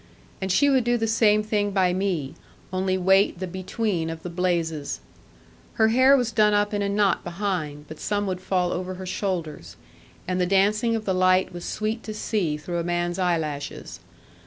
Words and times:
And 0.41 0.51
she 0.51 0.67
would 0.67 0.83
do 0.83 0.97
the 0.97 1.05
same 1.05 1.43
thing 1.43 1.69
by 1.69 1.93
me, 1.93 2.33
only 2.73 2.97
wait 2.97 3.37
the 3.37 3.45
between 3.45 4.09
of 4.09 4.23
the 4.23 4.31
blazes. 4.31 4.99
Her 5.73 5.89
hair 5.89 6.17
was 6.17 6.31
done 6.31 6.55
up 6.55 6.73
in 6.73 6.81
a 6.81 6.89
knot 6.89 7.23
behind, 7.23 7.85
but 7.87 7.99
some 7.99 8.25
would 8.25 8.41
fall 8.41 8.71
over 8.71 8.95
her 8.95 9.05
shoulders; 9.05 9.75
and 10.27 10.41
the 10.41 10.47
dancing 10.47 10.95
of 10.95 11.05
the 11.05 11.13
light 11.13 11.53
was 11.53 11.65
sweet 11.65 12.01
to 12.05 12.15
see 12.15 12.57
through 12.57 12.79
a 12.79 12.83
man's 12.83 13.19
eyelashes. 13.19 13.99